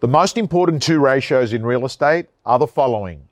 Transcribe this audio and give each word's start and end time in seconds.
The 0.00 0.08
most 0.08 0.38
important 0.38 0.82
two 0.82 0.98
ratios 0.98 1.52
in 1.52 1.62
real 1.62 1.84
estate 1.84 2.24
are 2.46 2.58
the 2.58 2.66
following 2.66 3.28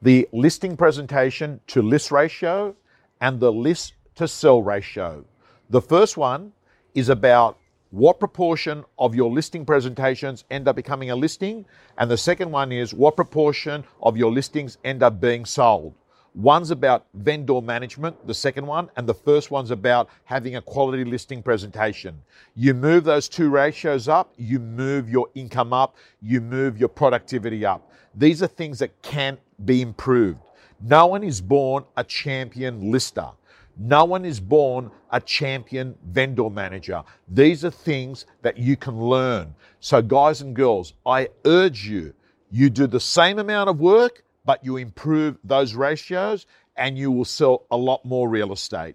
the 0.00 0.26
listing 0.32 0.74
presentation 0.74 1.60
to 1.66 1.82
list 1.82 2.10
ratio 2.10 2.74
and 3.20 3.38
the 3.38 3.52
list 3.52 3.92
to 4.14 4.26
sell 4.26 4.62
ratio. 4.62 5.22
The 5.68 5.82
first 5.82 6.16
one 6.16 6.52
is 6.94 7.10
about 7.10 7.58
what 7.90 8.18
proportion 8.18 8.86
of 8.98 9.14
your 9.14 9.30
listing 9.30 9.66
presentations 9.66 10.44
end 10.50 10.66
up 10.66 10.76
becoming 10.76 11.10
a 11.10 11.16
listing, 11.16 11.66
and 11.98 12.10
the 12.10 12.16
second 12.16 12.50
one 12.50 12.72
is 12.72 12.94
what 12.94 13.14
proportion 13.14 13.84
of 14.02 14.16
your 14.16 14.32
listings 14.32 14.78
end 14.84 15.02
up 15.02 15.20
being 15.20 15.44
sold. 15.44 15.92
One's 16.34 16.70
about 16.70 17.06
vendor 17.14 17.60
management, 17.60 18.26
the 18.26 18.34
second 18.34 18.66
one, 18.66 18.90
and 18.96 19.08
the 19.08 19.14
first 19.14 19.50
one's 19.50 19.70
about 19.70 20.08
having 20.24 20.56
a 20.56 20.62
quality 20.62 21.04
listing 21.04 21.42
presentation. 21.42 22.20
You 22.54 22.74
move 22.74 23.04
those 23.04 23.28
two 23.28 23.48
ratios 23.48 24.08
up, 24.08 24.32
you 24.36 24.58
move 24.58 25.08
your 25.08 25.28
income 25.34 25.72
up, 25.72 25.96
you 26.20 26.40
move 26.40 26.78
your 26.78 26.88
productivity 26.88 27.64
up. 27.64 27.90
These 28.14 28.42
are 28.42 28.46
things 28.46 28.78
that 28.80 29.00
can 29.02 29.38
be 29.64 29.82
improved. 29.82 30.40
No 30.80 31.06
one 31.06 31.24
is 31.24 31.40
born 31.40 31.84
a 31.96 32.04
champion 32.04 32.92
lister. 32.92 33.28
No 33.76 34.04
one 34.04 34.24
is 34.24 34.40
born 34.40 34.90
a 35.10 35.20
champion 35.20 35.96
vendor 36.04 36.50
manager. 36.50 37.02
These 37.28 37.64
are 37.64 37.70
things 37.70 38.26
that 38.42 38.58
you 38.58 38.76
can 38.76 39.00
learn. 39.00 39.54
So, 39.80 40.02
guys 40.02 40.40
and 40.40 40.54
girls, 40.54 40.94
I 41.06 41.28
urge 41.44 41.86
you, 41.86 42.12
you 42.50 42.70
do 42.70 42.86
the 42.86 43.00
same 43.00 43.38
amount 43.38 43.70
of 43.70 43.78
work, 43.78 44.24
but 44.48 44.64
you 44.64 44.78
improve 44.78 45.36
those 45.44 45.74
ratios 45.74 46.46
and 46.74 46.96
you 46.96 47.12
will 47.12 47.26
sell 47.26 47.66
a 47.70 47.76
lot 47.76 48.02
more 48.06 48.30
real 48.30 48.50
estate. 48.50 48.94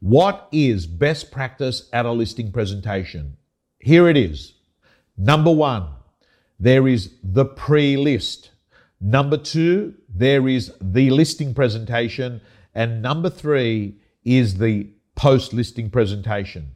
What 0.00 0.48
is 0.52 0.86
best 0.86 1.32
practice 1.32 1.88
at 1.94 2.04
a 2.04 2.12
listing 2.12 2.52
presentation? 2.52 3.38
Here 3.78 4.06
it 4.06 4.18
is. 4.18 4.52
Number 5.16 5.50
one, 5.50 5.86
there 6.60 6.86
is 6.86 7.14
the 7.24 7.46
pre 7.46 7.96
list. 7.96 8.50
Number 9.00 9.38
two, 9.38 9.94
there 10.10 10.46
is 10.46 10.70
the 10.78 11.08
listing 11.08 11.54
presentation. 11.54 12.42
And 12.74 13.00
number 13.00 13.30
three 13.30 13.96
is 14.24 14.58
the 14.58 14.90
post 15.14 15.54
listing 15.54 15.88
presentation. 15.88 16.70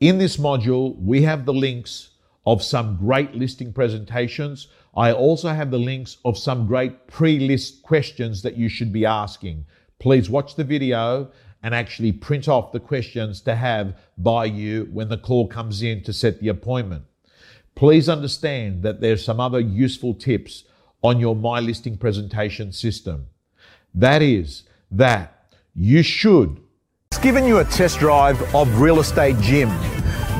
In 0.00 0.16
this 0.16 0.38
module, 0.38 0.98
we 0.98 1.20
have 1.24 1.44
the 1.44 1.52
links 1.52 2.09
of 2.46 2.62
some 2.62 2.96
great 2.96 3.34
listing 3.34 3.72
presentations. 3.72 4.68
I 4.96 5.12
also 5.12 5.50
have 5.50 5.70
the 5.70 5.78
links 5.78 6.16
of 6.24 6.38
some 6.38 6.66
great 6.66 7.06
pre 7.06 7.38
list 7.38 7.82
questions 7.82 8.42
that 8.42 8.56
you 8.56 8.68
should 8.68 8.92
be 8.92 9.06
asking. 9.06 9.66
Please 9.98 10.30
watch 10.30 10.54
the 10.54 10.64
video 10.64 11.30
and 11.62 11.74
actually 11.74 12.12
print 12.12 12.48
off 12.48 12.72
the 12.72 12.80
questions 12.80 13.40
to 13.42 13.54
have 13.54 13.94
by 14.16 14.46
you 14.46 14.88
when 14.92 15.08
the 15.08 15.18
call 15.18 15.46
comes 15.46 15.82
in 15.82 16.02
to 16.02 16.12
set 16.12 16.40
the 16.40 16.48
appointment. 16.48 17.04
Please 17.74 18.08
understand 18.08 18.82
that 18.82 19.00
there's 19.00 19.24
some 19.24 19.40
other 19.40 19.60
useful 19.60 20.14
tips 20.14 20.64
on 21.02 21.20
your 21.20 21.36
My 21.36 21.60
Listing 21.60 21.96
presentation 21.96 22.72
system. 22.72 23.26
That 23.94 24.22
is 24.22 24.64
that 24.90 25.54
you 25.74 26.02
should. 26.02 26.60
It's 27.10 27.20
given 27.20 27.44
you 27.44 27.58
a 27.58 27.64
test 27.64 27.98
drive 27.98 28.54
of 28.54 28.80
Real 28.80 29.00
Estate 29.00 29.38
Gym. 29.40 29.70